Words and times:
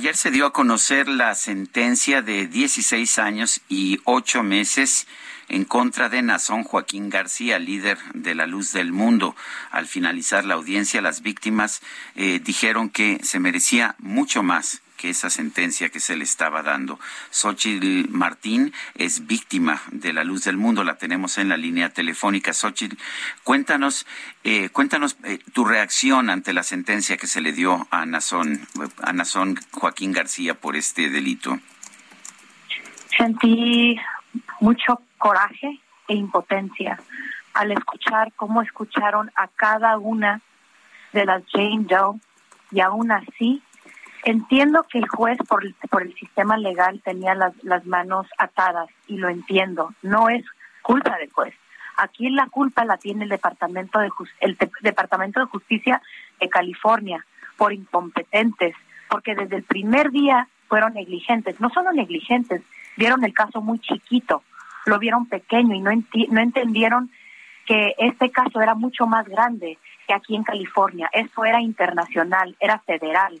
Ayer 0.00 0.16
se 0.16 0.30
dio 0.30 0.46
a 0.46 0.52
conocer 0.54 1.08
la 1.08 1.34
sentencia 1.34 2.22
de 2.22 2.46
16 2.46 3.18
años 3.18 3.60
y 3.68 4.00
8 4.04 4.42
meses 4.42 5.06
en 5.50 5.66
contra 5.66 6.08
de 6.08 6.22
Nazón 6.22 6.64
Joaquín 6.64 7.10
García, 7.10 7.58
líder 7.58 7.98
de 8.14 8.34
la 8.34 8.46
Luz 8.46 8.72
del 8.72 8.92
Mundo. 8.92 9.36
Al 9.70 9.86
finalizar 9.86 10.46
la 10.46 10.54
audiencia, 10.54 11.02
las 11.02 11.20
víctimas 11.20 11.82
eh, 12.14 12.40
dijeron 12.42 12.88
que 12.88 13.20
se 13.22 13.40
merecía 13.40 13.94
mucho 13.98 14.42
más 14.42 14.80
que 15.00 15.08
esa 15.08 15.30
sentencia 15.30 15.88
que 15.88 15.98
se 15.98 16.14
le 16.14 16.24
estaba 16.24 16.62
dando. 16.62 17.00
Xochitl 17.30 18.10
Martín 18.10 18.74
es 18.94 19.26
víctima 19.26 19.80
de 19.90 20.12
la 20.12 20.24
luz 20.24 20.44
del 20.44 20.58
mundo, 20.58 20.84
la 20.84 20.96
tenemos 20.96 21.38
en 21.38 21.48
la 21.48 21.56
línea 21.56 21.88
telefónica. 21.88 22.52
Xochitl, 22.52 22.96
cuéntanos, 23.42 24.06
eh, 24.44 24.68
cuéntanos 24.68 25.16
eh, 25.24 25.38
tu 25.54 25.64
reacción 25.64 26.28
ante 26.28 26.52
la 26.52 26.62
sentencia 26.62 27.16
que 27.16 27.26
se 27.26 27.40
le 27.40 27.52
dio 27.52 27.88
a 27.90 28.04
Nazón, 28.04 28.60
a 29.02 29.14
Nazón 29.14 29.58
Joaquín 29.70 30.12
García 30.12 30.52
por 30.52 30.76
este 30.76 31.08
delito. 31.08 31.58
Sentí 33.16 33.98
mucho 34.60 35.00
coraje 35.16 35.80
e 36.08 36.14
impotencia 36.14 37.00
al 37.54 37.72
escuchar 37.72 38.34
cómo 38.36 38.60
escucharon 38.60 39.32
a 39.34 39.48
cada 39.48 39.96
una 39.96 40.42
de 41.14 41.24
las 41.24 41.42
Jane 41.50 41.86
Doe 41.88 42.20
y 42.70 42.80
aún 42.80 43.10
así 43.10 43.62
entiendo 44.24 44.84
que 44.90 44.98
el 44.98 45.08
juez 45.08 45.38
por, 45.48 45.62
por 45.88 46.02
el 46.02 46.14
sistema 46.14 46.56
legal 46.56 47.00
tenía 47.04 47.34
las, 47.34 47.52
las 47.62 47.86
manos 47.86 48.26
atadas 48.38 48.88
y 49.06 49.16
lo 49.16 49.28
entiendo, 49.28 49.94
no 50.02 50.28
es 50.28 50.44
culpa 50.82 51.16
del 51.18 51.30
juez. 51.30 51.54
Aquí 51.96 52.30
la 52.30 52.46
culpa 52.46 52.84
la 52.84 52.96
tiene 52.96 53.24
el 53.24 53.30
Departamento 53.30 53.98
de 53.98 54.10
el 54.40 54.56
Departamento 54.80 55.40
de 55.40 55.46
Justicia 55.46 56.00
de 56.40 56.48
California 56.48 57.24
por 57.56 57.72
incompetentes, 57.72 58.74
porque 59.08 59.34
desde 59.34 59.56
el 59.56 59.64
primer 59.64 60.10
día 60.10 60.48
fueron 60.68 60.94
negligentes, 60.94 61.60
no 61.60 61.68
solo 61.68 61.92
negligentes, 61.92 62.62
vieron 62.96 63.24
el 63.24 63.34
caso 63.34 63.60
muy 63.60 63.80
chiquito, 63.80 64.42
lo 64.86 64.98
vieron 64.98 65.26
pequeño 65.26 65.74
y 65.74 65.80
no, 65.80 65.90
no 66.30 66.40
entendieron 66.40 67.10
que 67.66 67.94
este 67.98 68.30
caso 68.30 68.60
era 68.60 68.74
mucho 68.74 69.06
más 69.06 69.28
grande 69.28 69.78
que 70.06 70.14
aquí 70.14 70.34
en 70.34 70.42
California. 70.42 71.10
Esto 71.12 71.44
era 71.44 71.60
internacional, 71.60 72.56
era 72.60 72.78
federal. 72.78 73.40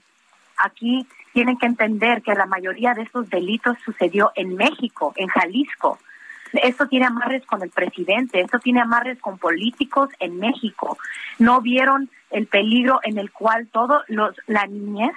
Aquí 0.64 1.06
tienen 1.32 1.58
que 1.58 1.66
entender 1.66 2.22
que 2.22 2.34
la 2.34 2.46
mayoría 2.46 2.94
de 2.94 3.02
estos 3.02 3.28
delitos 3.30 3.76
sucedió 3.84 4.32
en 4.34 4.56
México, 4.56 5.12
en 5.16 5.28
Jalisco. 5.28 5.98
Esto 6.52 6.88
tiene 6.88 7.06
amarres 7.06 7.46
con 7.46 7.62
el 7.62 7.70
presidente, 7.70 8.40
esto 8.40 8.58
tiene 8.58 8.80
amarres 8.80 9.20
con 9.20 9.38
políticos 9.38 10.10
en 10.18 10.38
México. 10.38 10.98
No 11.38 11.60
vieron 11.60 12.10
el 12.30 12.46
peligro 12.46 12.98
en 13.04 13.18
el 13.18 13.30
cual 13.30 13.68
todos 13.68 14.02
los 14.08 14.34
la 14.46 14.66
niñez, 14.66 15.12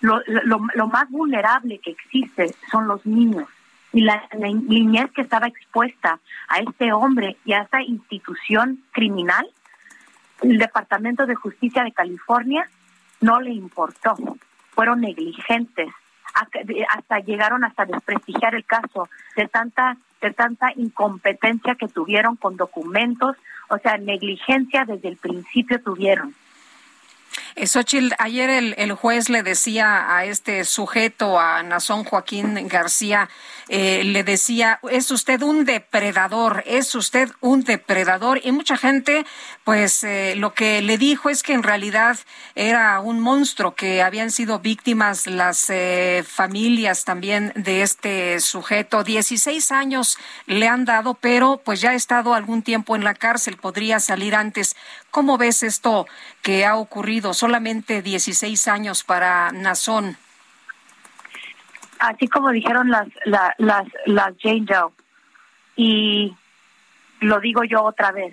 lo 0.00 0.88
más 0.88 1.08
vulnerable 1.10 1.78
que 1.78 1.92
existe 1.92 2.54
son 2.70 2.88
los 2.88 3.06
niños 3.06 3.48
y 3.94 4.00
la, 4.00 4.28
niñez 4.36 5.10
que 5.12 5.22
estaba 5.22 5.46
expuesta 5.46 6.18
a 6.48 6.58
este 6.58 6.92
hombre 6.92 7.36
y 7.44 7.52
a 7.52 7.62
esta 7.62 7.80
institución 7.80 8.82
criminal, 8.90 9.46
el 10.42 10.58
Departamento 10.58 11.26
de 11.26 11.36
Justicia 11.36 11.84
de 11.84 11.92
California 11.92 12.68
no 13.24 13.40
le 13.40 13.50
importó, 13.50 14.14
fueron 14.74 15.00
negligentes, 15.00 15.88
hasta 16.90 17.20
llegaron 17.20 17.64
hasta 17.64 17.86
desprestigiar 17.86 18.54
el 18.54 18.64
caso 18.64 19.08
de 19.36 19.48
tanta 19.48 19.96
de 20.20 20.30
tanta 20.32 20.72
incompetencia 20.76 21.74
que 21.74 21.86
tuvieron 21.86 22.36
con 22.36 22.56
documentos, 22.56 23.36
o 23.68 23.78
sea, 23.78 23.98
negligencia 23.98 24.84
desde 24.86 25.08
el 25.08 25.16
principio 25.16 25.82
tuvieron. 25.82 26.34
Eh, 27.56 27.68
Xochitl, 27.68 28.14
ayer 28.18 28.50
el, 28.50 28.74
el, 28.78 28.92
juez 28.94 29.28
le 29.28 29.44
decía 29.44 30.16
a 30.16 30.24
este 30.24 30.64
sujeto, 30.64 31.38
a 31.38 31.62
Nazón 31.62 32.02
Joaquín 32.02 32.66
García, 32.66 33.28
eh, 33.68 34.04
le 34.04 34.24
decía, 34.24 34.78
es 34.90 35.10
usted 35.10 35.40
un 35.42 35.64
depredador, 35.64 36.62
es 36.66 36.94
usted 36.94 37.30
un 37.40 37.64
depredador. 37.64 38.40
Y 38.42 38.52
mucha 38.52 38.76
gente, 38.76 39.24
pues 39.64 40.04
eh, 40.04 40.34
lo 40.36 40.52
que 40.52 40.82
le 40.82 40.98
dijo 40.98 41.30
es 41.30 41.42
que 41.42 41.54
en 41.54 41.62
realidad 41.62 42.18
era 42.54 43.00
un 43.00 43.20
monstruo, 43.20 43.74
que 43.74 44.02
habían 44.02 44.30
sido 44.30 44.58
víctimas 44.58 45.26
las 45.26 45.70
eh, 45.70 46.24
familias 46.26 47.04
también 47.04 47.52
de 47.56 47.82
este 47.82 48.40
sujeto. 48.40 49.04
Dieciséis 49.04 49.72
años 49.72 50.18
le 50.46 50.68
han 50.68 50.84
dado, 50.84 51.14
pero 51.14 51.60
pues 51.64 51.80
ya 51.80 51.90
ha 51.90 51.94
estado 51.94 52.34
algún 52.34 52.62
tiempo 52.62 52.96
en 52.96 53.04
la 53.04 53.14
cárcel, 53.14 53.56
podría 53.56 54.00
salir 54.00 54.34
antes. 54.34 54.76
¿Cómo 55.10 55.38
ves 55.38 55.62
esto 55.62 56.06
que 56.42 56.66
ha 56.66 56.76
ocurrido? 56.76 57.32
Solamente 57.44 58.00
16 58.00 58.68
años 58.68 59.04
para 59.04 59.52
Nazón. 59.52 60.16
Así 61.98 62.26
como 62.26 62.48
dijeron 62.48 62.88
las, 62.88 63.06
las, 63.26 63.86
las 64.06 64.34
Jane 64.40 64.64
Doe. 64.64 64.92
Y 65.76 66.34
lo 67.20 67.40
digo 67.40 67.62
yo 67.64 67.82
otra 67.82 68.12
vez, 68.12 68.32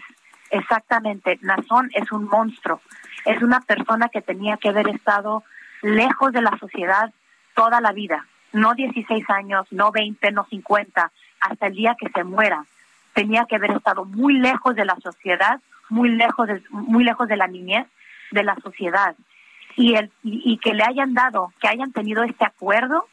exactamente, 0.49 1.37
Nazón 1.41 1.89
es 1.93 2.09
un 2.13 2.23
monstruo, 2.23 2.79
es 3.25 3.41
una 3.43 3.59
persona 3.59 4.07
que 4.07 4.21
tenía 4.21 4.55
que 4.55 4.69
haber 4.69 4.87
estado 4.87 5.43
lejos 5.81 6.31
de 6.31 6.43
la 6.43 6.57
sociedad 6.57 7.11
toda 7.53 7.81
la 7.81 7.91
vida, 7.91 8.25
no 8.53 8.75
16 8.75 9.29
años, 9.29 9.67
no 9.71 9.91
20, 9.91 10.31
no 10.31 10.45
50, 10.45 11.11
hasta 11.41 11.67
el 11.67 11.75
día 11.75 11.97
que 11.99 12.09
se 12.11 12.23
muera. 12.23 12.63
Tenía 13.11 13.45
que 13.45 13.57
haber 13.57 13.71
estado 13.71 14.05
muy 14.05 14.35
lejos 14.35 14.73
de 14.73 14.85
la 14.85 14.95
sociedad, 15.03 15.59
muy 15.89 16.07
lejos 16.11 16.47
de, 16.47 16.63
muy 16.69 17.03
lejos 17.03 17.27
de 17.27 17.35
la 17.35 17.47
niñez 17.47 17.87
de 18.31 18.43
la 18.43 18.55
sociedad 18.55 19.15
y, 19.75 19.95
el, 19.95 20.11
y, 20.23 20.57
que 20.57 20.73
le 20.73 20.83
hayan 20.83 21.13
dado, 21.13 21.53
que 21.59 21.67
hayan 21.67 21.91
tenido 21.91 22.23
este 22.23 22.45
acuerdo 22.45 23.07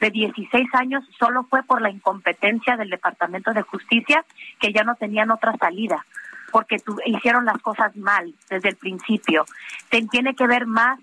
de 0.00 0.10
16 0.10 0.68
años 0.74 1.04
solo 1.18 1.44
fue 1.44 1.62
por 1.62 1.80
la 1.80 1.90
incompetencia 1.90 2.76
del 2.76 2.90
Departamento 2.90 3.52
de 3.52 3.62
Justicia, 3.62 4.24
que 4.60 4.72
ya 4.72 4.84
no 4.84 4.94
tenían 4.96 5.30
otra 5.30 5.56
salida, 5.56 6.04
porque 6.52 6.76
hicieron 7.06 7.46
las 7.46 7.58
cosas 7.62 7.96
mal 7.96 8.34
desde 8.50 8.68
el 8.68 8.76
principio. 8.76 9.46
tiene 9.88 10.34
que 10.34 10.46
ver 10.46 10.66
más, 10.66 11.00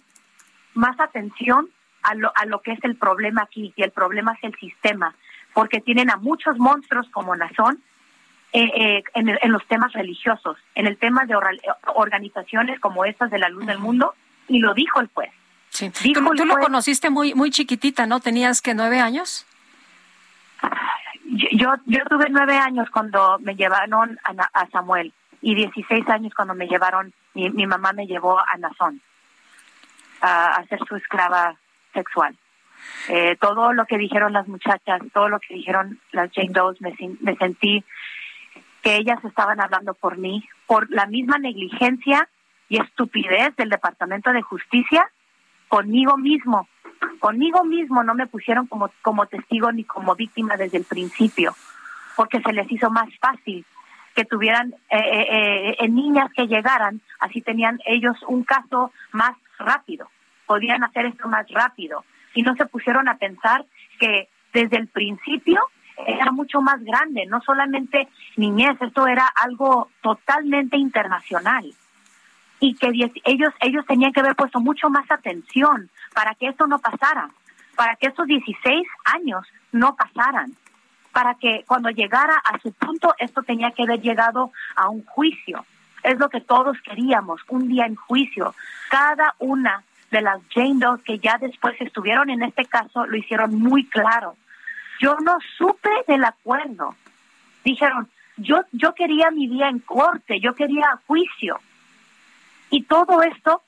más 0.76 1.00
atención 1.00 1.70
a 2.04 2.14
lo, 2.16 2.32
a 2.36 2.46
lo 2.46 2.62
que 2.62 2.74
es 2.74 2.84
el 2.84 2.96
problema 2.96 3.44
aquí, 3.44 3.74
y 3.76 3.82
el 3.82 3.92
problema 3.92 4.34
es 4.34 4.44
el 4.44 4.56
sistema, 4.60 5.16
porque 5.54 5.82
tienen 5.82 6.12
a 6.12 6.18
muchos 6.18 6.58
monstruos 6.60 7.10
como 7.10 7.36
Nazón 7.36 7.82
eh, 8.54 8.72
eh, 8.76 9.04
en, 9.16 9.52
los 9.52 9.66
temas 9.68 9.92
religiosos, 9.94 10.58
en 10.76 10.86
el 10.86 10.98
tema 10.98 11.26
de 11.26 11.36
organizaciones 11.96 12.80
como 12.80 13.04
estas 13.04 13.32
de 13.32 13.40
la 13.40 13.50
luz 13.50 13.66
del 13.66 13.80
mundo, 13.80 14.14
y 14.48 14.60
lo 14.60 14.74
dijo 14.74 15.00
el 15.00 15.10
juez. 15.14 15.32
Sí. 15.70 15.92
tú, 16.14 16.22
lo 16.22 16.58
conociste 16.58 17.10
muy 17.10 17.34
muy 17.34 17.50
chiquitita, 17.50 18.06
¿no? 18.06 18.20
¿Tenías 18.20 18.62
que 18.62 18.76
nueve 18.76 19.00
años? 19.00 19.48
Yo, 21.52 21.74
yo 21.88 22.06
tuve 22.06 22.28
nueve 22.30 22.56
años 22.58 22.90
cuando 22.92 23.40
me 23.40 23.56
llevaron 23.56 24.20
a, 24.24 24.68
Samuel 24.72 25.14
y 25.42 25.56
dieciséis 25.56 26.08
años 26.10 26.34
cuando 26.36 26.54
me 26.54 26.68
llevaron, 26.68 27.12
mi, 27.34 27.50
mi 27.50 27.66
mamá 27.66 27.92
me 27.92 28.06
llevó 28.06 28.40
a 28.40 28.56
Nazón 28.60 29.02
a, 30.22 30.58
a 30.58 30.66
ser 30.68 30.80
su 30.88 30.96
esclava 30.96 31.56
sexual. 31.92 32.38
Eh, 33.10 33.36
todo 33.40 33.74
lo 33.74 33.86
que 33.86 33.98
dijeron 33.98 34.34
las 34.34 34.48
muchachas, 34.48 35.02
todo 35.14 35.30
lo 35.30 35.40
que 35.40 35.56
dijeron 35.56 36.00
las 36.12 36.32
Jane 36.34 36.52
Doe, 36.52 36.76
me, 36.80 36.94
me 37.22 37.36
sentí 37.36 37.84
que 38.84 38.98
ellas 38.98 39.24
estaban 39.24 39.62
hablando 39.62 39.94
por 39.94 40.18
mí, 40.18 40.48
por 40.68 40.92
la 40.92 41.08
misma 41.08 41.40
negligencia 41.40 42.30
y 42.70 42.80
estupidez 42.80 43.56
del 43.56 43.70
Departamento 43.70 44.32
de 44.32 44.42
Justicia 44.42 45.10
conmigo 45.70 46.18
mismo. 46.18 46.68
Conmigo 47.20 47.64
mismo 47.64 48.04
no 48.04 48.14
me 48.14 48.28
pusieron 48.28 48.68
como, 48.68 48.92
como 49.02 49.26
testigo 49.26 49.72
ni 49.72 49.86
como 49.86 50.16
víctima 50.16 50.58
desde 50.58 50.78
el 50.78 50.84
principio, 50.84 51.56
porque 52.16 52.42
se 52.42 52.54
les 52.54 52.70
hizo 52.72 52.92
más 52.92 53.10
fácil 53.20 53.66
que 54.14 54.26
tuvieran 54.26 54.76
eh, 54.90 55.00
eh, 55.00 55.76
eh, 55.80 55.90
niñas 55.90 56.32
que 56.36 56.48
llegaran, 56.48 57.02
así 57.20 57.42
tenían 57.42 57.80
ellos 57.86 58.16
un 58.28 58.44
caso 58.44 58.92
más 59.12 59.36
rápido, 59.58 60.08
podían 60.46 60.84
hacer 60.84 61.06
esto 61.06 61.28
más 61.28 61.50
rápido, 61.50 62.06
y 62.36 62.44
no 62.44 62.56
se 62.56 62.66
pusieron 62.66 63.08
a 63.08 63.18
pensar 63.18 63.66
que 64.00 64.30
desde 64.54 64.78
el 64.78 64.88
principio 64.88 65.62
era 66.08 66.32
mucho 66.32 66.62
más 66.62 66.84
grande, 66.84 67.26
no 67.26 67.42
solamente 67.42 68.08
niñez, 68.36 68.78
esto 68.82 69.08
era 69.08 69.28
algo 69.28 69.90
totalmente 70.02 70.78
internacional. 70.78 71.66
y 72.60 72.76
que 72.76 72.88
ellos 73.26 73.52
ellos 73.60 73.86
tenían 73.86 74.14
que 74.14 74.22
haber 74.22 74.38
puesto 74.38 74.62
mucho 74.62 74.90
más 74.90 75.10
atención 75.12 75.90
para 76.14 76.34
que 76.36 76.48
esto 76.48 76.66
no 76.66 76.80
pasara, 76.80 77.30
para 77.76 77.98
que 77.98 78.08
estos 78.08 78.26
16 78.26 78.88
años 79.04 79.46
no 79.74 79.98
pasaran, 79.98 80.54
para 81.12 81.36
que 81.36 81.66
cuando 81.68 81.90
llegara 81.90 82.36
a 82.38 82.58
su 82.60 82.72
punto 82.72 83.14
esto 83.18 83.44
tenía 83.44 83.72
que 83.72 83.84
haber 83.84 84.00
llegado 84.02 84.52
a 84.76 84.88
un 84.88 85.04
juicio. 85.06 85.66
Es 86.04 86.18
lo 86.20 86.30
que 86.30 86.40
todos 86.40 86.78
queríamos, 86.82 87.42
un 87.50 87.68
día 87.68 87.86
en 87.86 87.96
juicio. 87.96 88.56
Cada 88.90 89.36
una 89.40 89.84
de 90.12 90.22
las 90.22 90.40
Jane 90.54 90.76
Doe 90.76 91.02
que 91.04 91.20
ya 91.20 91.38
después 91.40 91.76
estuvieron 91.82 92.30
en 92.30 92.44
este 92.44 92.66
caso 92.66 93.06
lo 93.06 93.18
hicieron 93.18 93.60
muy 93.60 93.86
claro. 93.88 94.38
Yo 95.04 95.18
no 95.20 95.38
supe 95.58 95.90
del 96.08 96.24
acuerdo. 96.24 96.96
Dijeron, 97.66 98.10
yo 98.38 98.62
yo 98.72 98.96
quería 98.96 99.32
mi 99.32 99.50
día 99.50 99.68
en 99.68 99.80
corte, 99.80 100.40
yo 100.40 100.56
quería 100.56 100.98
juicio. 101.08 101.60
Y 102.70 102.84
todo 102.84 103.22
esto 103.22 103.64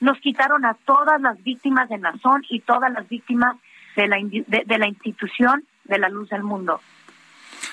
nos 0.00 0.18
quitaron 0.18 0.64
a 0.64 0.74
todas 0.74 1.20
las 1.20 1.40
víctimas 1.44 1.88
de 1.88 1.98
Nazón 1.98 2.44
y 2.48 2.58
todas 2.58 2.92
las 2.92 3.08
víctimas 3.08 3.56
de 3.94 4.08
la, 4.08 4.16
de, 4.20 4.78
la 4.78 4.88
institución 4.88 5.64
de 5.84 5.98
la 6.00 6.08
luz 6.08 6.28
del 6.28 6.42
mundo. 6.42 6.80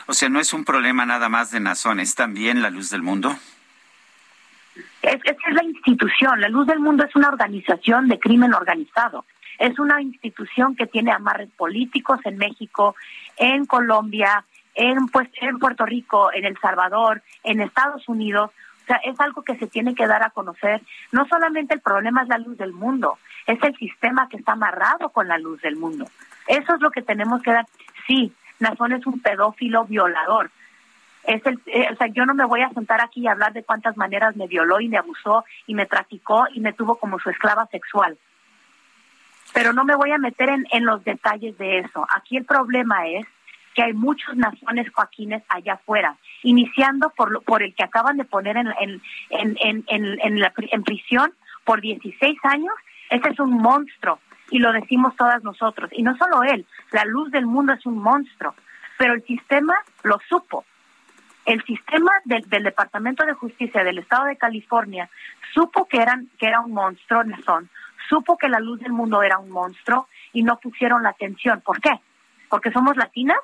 O 0.06 0.14
sea, 0.14 0.30
no 0.30 0.40
es 0.40 0.54
un 0.54 0.64
problema 0.64 1.04
nada 1.04 1.28
más 1.28 1.50
de 1.50 1.60
Nazón, 1.60 2.00
es 2.00 2.14
también 2.14 2.62
la 2.62 2.70
luz 2.70 2.92
del 2.92 3.02
mundo. 3.02 3.36
Es, 5.02 5.16
es, 5.24 5.54
la 5.54 5.64
institución. 5.64 6.40
La 6.40 6.50
Luz 6.50 6.68
del 6.68 6.80
Mundo 6.80 7.04
es 7.04 7.16
una 7.16 7.30
organización 7.30 8.08
de 8.10 8.20
crimen 8.20 8.54
organizado. 8.54 9.26
Es 9.58 9.80
una 9.80 10.02
institución 10.02 10.76
que 10.76 10.88
tiene 10.88 11.12
amarres 11.12 11.50
políticos 11.58 12.20
en 12.26 12.38
México, 12.38 12.96
en 13.38 13.66
Colombia, 13.66 14.46
en, 14.76 15.08
pues, 15.08 15.30
en 15.42 15.58
Puerto 15.60 15.86
Rico, 15.86 16.32
en 16.32 16.46
El 16.46 16.58
Salvador, 16.60 17.22
en 17.44 17.62
Estados 17.62 18.08
Unidos. 18.08 18.52
O 18.84 18.86
sea, 18.88 18.98
es 18.98 19.20
algo 19.20 19.44
que 19.44 19.58
se 19.58 19.68
tiene 19.68 19.96
que 19.96 20.08
dar 20.08 20.24
a 20.24 20.30
conocer. 20.30 20.82
No 21.12 21.28
solamente 21.28 21.74
el 21.74 21.82
problema 21.82 22.22
es 22.22 22.30
la 22.30 22.38
luz 22.38 22.58
del 22.58 22.74
mundo, 22.74 23.18
es 23.46 23.62
el 23.64 23.76
sistema 23.76 24.30
que 24.30 24.38
está 24.38 24.54
amarrado 24.54 25.10
con 25.10 25.28
la 25.28 25.38
luz 25.38 25.62
del 25.62 25.76
mundo. 25.76 26.06
Eso 26.48 26.76
es 26.76 26.82
lo 26.82 26.92
que 26.92 27.02
tenemos 27.02 27.42
que 27.42 27.52
dar. 27.52 27.66
Sí, 28.06 28.32
Nazón 28.60 28.94
es 28.94 29.06
un 29.06 29.20
pedófilo 29.20 29.86
violador. 29.86 30.52
Es 31.24 31.46
el, 31.46 31.60
eh, 31.66 31.90
o 31.92 31.96
sea, 31.98 32.08
yo 32.08 32.26
no 32.26 32.34
me 32.34 32.46
voy 32.46 32.62
a 32.62 32.70
sentar 32.70 33.02
aquí 33.02 33.22
y 33.22 33.28
hablar 33.28 33.52
de 33.52 33.64
cuántas 33.64 33.98
maneras 33.98 34.36
me 34.38 34.48
violó 34.48 34.80
y 34.80 34.88
me 34.88 34.98
abusó 34.98 35.44
y 35.66 35.74
me 35.74 35.86
traficó 35.86 36.46
y 36.54 36.62
me 36.62 36.72
tuvo 36.72 36.96
como 36.96 37.20
su 37.20 37.30
esclava 37.30 37.66
sexual. 37.68 38.18
Pero 39.54 39.74
no 39.74 39.84
me 39.84 39.96
voy 39.96 40.12
a 40.12 40.18
meter 40.18 40.50
en, 40.50 40.68
en 40.72 40.86
los 40.86 41.04
detalles 41.04 41.58
de 41.58 41.80
eso. 41.80 42.06
Aquí 42.16 42.38
el 42.38 42.46
problema 42.46 43.08
es 43.08 43.26
que 43.78 43.84
hay 43.84 43.94
muchos 43.94 44.36
naciones 44.36 44.92
Joaquines 44.92 45.44
allá 45.50 45.74
afuera, 45.74 46.18
iniciando 46.42 47.12
por, 47.12 47.44
por 47.44 47.62
el 47.62 47.76
que 47.76 47.84
acaban 47.84 48.18
de 48.18 48.26
poner 48.26 48.58
en, 48.58 48.68
en, 48.80 49.02
en, 49.30 49.86
en, 49.88 50.40
la, 50.40 50.52
en 50.58 50.84
prisión 50.84 51.32
por 51.64 51.80
16 51.80 52.40
años. 52.44 52.74
Ese 53.12 53.30
es 53.30 53.40
un 53.40 53.52
monstruo 53.52 54.20
y 54.50 54.58
lo 54.58 54.72
decimos 54.72 55.16
todas 55.16 55.44
nosotros. 55.44 55.92
Y 55.94 56.02
no 56.02 56.18
solo 56.18 56.42
él, 56.42 56.66
la 56.92 57.06
luz 57.06 57.30
del 57.30 57.46
mundo 57.46 57.74
es 57.74 57.86
un 57.86 58.00
monstruo, 58.00 58.56
pero 58.98 59.14
el 59.14 59.24
sistema 59.26 59.76
lo 60.02 60.20
supo. 60.28 60.66
El 61.46 61.64
sistema 61.64 62.12
del, 62.26 62.50
del 62.50 62.64
Departamento 62.64 63.26
de 63.26 63.34
Justicia 63.34 63.84
del 63.84 64.00
Estado 64.00 64.26
de 64.26 64.38
California 64.38 65.08
supo 65.54 65.86
que, 65.86 66.02
eran, 66.02 66.30
que 66.40 66.48
era 66.48 66.62
un 66.62 66.74
monstruo, 66.74 67.22
son, 67.46 67.70
supo 68.08 68.38
que 68.38 68.50
la 68.50 68.60
luz 68.60 68.80
del 68.80 68.92
mundo 68.92 69.22
era 69.22 69.38
un 69.38 69.50
monstruo 69.50 70.08
y 70.34 70.44
no 70.44 70.60
pusieron 70.60 71.04
la 71.04 71.10
atención. 71.10 71.62
¿Por 71.62 71.82
qué? 71.82 72.00
¿Porque 72.50 72.72
somos 72.72 72.96
latinas? 72.98 73.38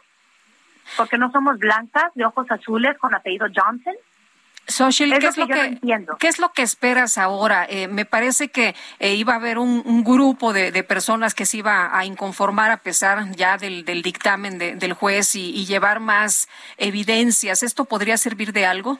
porque 0.98 1.18
no 1.18 1.32
somos 1.32 1.58
blancas, 1.58 2.12
de 2.16 2.26
ojos 2.26 2.50
azules, 2.50 2.98
con 2.98 3.14
apellido 3.16 3.48
Johnson. 3.54 3.94
Social, 4.66 5.20
¿qué, 5.20 5.28
es 5.28 5.38
lo 5.38 5.46
que, 5.46 5.78
¿qué 6.20 6.28
es 6.30 6.40
lo 6.40 6.54
que 6.54 6.62
esperas 6.62 7.18
ahora? 7.18 7.66
Eh, 7.70 7.90
me 7.90 8.06
parece 8.06 8.48
que 8.48 8.74
eh, 9.00 9.14
iba 9.16 9.34
a 9.34 9.36
haber 9.36 9.58
un, 9.58 10.04
grupo 10.06 10.54
de, 10.54 10.72
personas 10.84 11.34
que 11.34 11.46
se 11.46 11.58
iba 11.58 11.98
a 11.98 12.06
inconformar 12.06 12.72
a 12.72 12.78
pesar 12.78 13.30
ya 13.32 13.58
del, 13.58 13.84
dictamen 13.84 14.58
del 14.58 14.94
juez 14.94 15.36
y, 15.36 15.66
llevar 15.66 16.00
más 16.00 16.48
evidencias. 16.78 17.62
¿Esto 17.62 17.84
podría 17.84 18.16
servir 18.16 18.54
de 18.54 18.66
algo? 18.66 19.00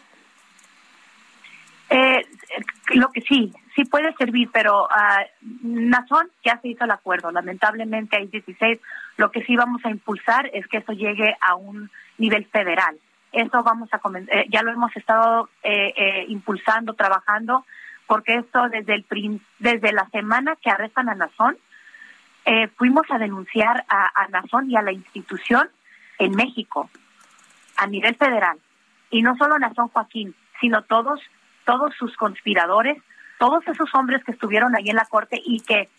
Eh, 1.90 2.26
lo 2.96 3.10
que 3.12 3.22
sí, 3.22 3.54
sí 3.76 3.86
puede 3.86 4.14
servir, 4.16 4.50
pero 4.52 4.86
uh, 4.86 6.18
ya 6.44 6.60
se 6.62 6.70
hizo 6.70 6.84
el 6.84 6.92
acuerdo. 6.92 7.32
Lamentablemente 7.32 8.18
hay 8.18 8.28
16. 8.28 8.80
Lo 9.18 9.32
que 9.32 9.44
sí 9.44 9.56
vamos 9.56 9.84
a 9.86 9.90
impulsar 9.90 10.50
es 10.54 10.68
que 10.68 10.78
eso 10.78 10.94
llegue 10.94 11.36
a 11.42 11.56
un 11.56 11.90
nivel 12.18 12.46
federal. 12.46 12.98
Eso 13.32 13.64
vamos 13.64 13.90
a 13.92 14.00
eh, 14.32 14.46
ya 14.50 14.62
lo 14.62 14.72
hemos 14.72 14.96
estado 14.96 15.50
eh, 15.64 15.94
eh, 15.98 16.26
impulsando, 16.28 16.94
trabajando, 16.94 17.66
porque 18.06 18.36
esto 18.36 18.70
desde 18.70 18.94
el 18.94 19.42
desde 19.58 19.92
la 19.92 20.08
semana 20.10 20.56
que 20.62 20.70
arrestan 20.70 21.10
a 21.10 21.16
Nazón, 21.16 21.58
fuimos 22.76 23.04
a 23.10 23.18
denunciar 23.18 23.86
a, 23.88 24.12
a 24.22 24.28
Nazón 24.28 24.70
y 24.70 24.76
a 24.76 24.82
la 24.82 24.92
institución 24.92 25.70
en 26.20 26.36
México 26.36 26.90
a 27.78 27.88
nivel 27.88 28.16
federal. 28.16 28.60
Y 29.10 29.22
no 29.22 29.38
solo 29.38 29.58
Nazón 29.58 29.88
Joaquín, 29.88 30.36
sino 30.60 30.84
todos 30.84 31.22
todos 31.66 31.94
sus 31.96 32.16
conspiradores, 32.18 32.98
todos 33.40 33.68
esos 33.68 33.94
hombres 33.96 34.24
que 34.24 34.32
estuvieron 34.32 34.76
ahí 34.76 34.90
en 34.90 34.96
la 34.96 35.06
corte 35.06 35.42
y 35.44 35.60
que 35.62 35.90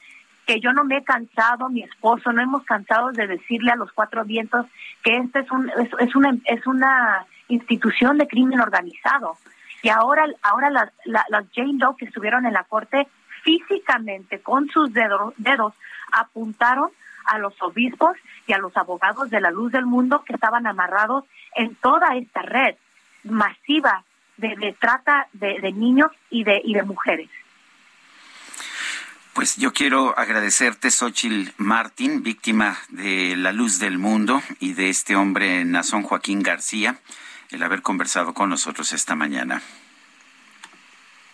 que 0.46 0.60
yo 0.60 0.72
no 0.72 0.84
me 0.84 0.98
he 0.98 1.04
cansado, 1.04 1.68
mi 1.68 1.82
esposo, 1.82 2.32
no 2.32 2.42
hemos 2.42 2.64
cansado 2.64 3.12
de 3.12 3.26
decirle 3.26 3.72
a 3.72 3.76
los 3.76 3.92
cuatro 3.92 4.24
vientos 4.24 4.66
que 5.02 5.16
esta 5.16 5.40
es, 5.40 5.50
un, 5.50 5.70
es, 6.00 6.14
una, 6.14 6.36
es 6.44 6.66
una 6.66 7.26
institución 7.48 8.18
de 8.18 8.28
crimen 8.28 8.60
organizado. 8.60 9.36
Y 9.82 9.88
ahora, 9.88 10.26
ahora 10.42 10.70
las, 10.70 10.90
las 11.04 11.46
Jane 11.54 11.78
Doe 11.78 11.96
que 11.96 12.06
estuvieron 12.06 12.46
en 12.46 12.52
la 12.52 12.64
corte 12.64 13.06
físicamente 13.42 14.40
con 14.40 14.68
sus 14.68 14.92
dedos, 14.92 15.34
dedos 15.36 15.74
apuntaron 16.12 16.90
a 17.26 17.38
los 17.38 17.60
obispos 17.62 18.16
y 18.46 18.52
a 18.52 18.58
los 18.58 18.76
abogados 18.76 19.30
de 19.30 19.40
la 19.40 19.50
luz 19.50 19.72
del 19.72 19.86
mundo 19.86 20.24
que 20.24 20.34
estaban 20.34 20.66
amarrados 20.66 21.24
en 21.54 21.74
toda 21.76 22.16
esta 22.16 22.42
red 22.42 22.76
masiva 23.24 24.04
de, 24.36 24.76
trata 24.80 25.28
de, 25.32 25.72
niños 25.72 26.10
y 26.30 26.44
de, 26.44 26.60
y 26.64 26.74
de 26.74 26.82
mujeres. 26.82 27.28
Pues 29.34 29.56
yo 29.56 29.72
quiero 29.72 30.16
agradecerte, 30.16 30.90
Xochil 30.90 31.52
Martín, 31.56 32.22
víctima 32.22 32.78
de 32.88 33.34
La 33.36 33.52
Luz 33.52 33.80
del 33.80 33.98
Mundo 33.98 34.40
y 34.60 34.74
de 34.74 34.90
este 34.90 35.16
hombre, 35.16 35.64
Nazón 35.64 36.04
Joaquín 36.04 36.42
García, 36.42 36.98
el 37.50 37.62
haber 37.62 37.82
conversado 37.82 38.32
con 38.32 38.48
nosotros 38.48 38.92
esta 38.92 39.16
mañana. 39.16 39.60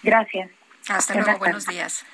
Gracias. 0.02 0.50
Hasta 0.88 1.14
luego, 1.14 1.38
buenos 1.38 1.66
días. 1.66 2.06